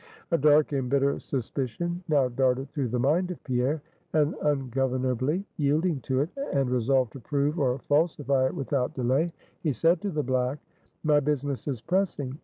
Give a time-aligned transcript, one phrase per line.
[0.31, 5.99] A dark and bitter suspicion now darted through the mind of Pierre; and ungovernably yielding
[5.99, 10.23] to it, and resolved to prove or falsify it without delay, he said to the
[10.23, 10.57] black:
[11.03, 12.39] "My business is pressing.